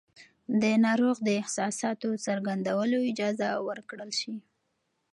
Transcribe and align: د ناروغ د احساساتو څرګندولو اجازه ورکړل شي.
د 0.61 0.63
ناروغ 0.85 1.15
د 1.23 1.29
احساساتو 1.41 2.09
څرګندولو 2.25 2.97
اجازه 3.11 3.47
ورکړل 3.67 4.11
شي. 4.19 4.35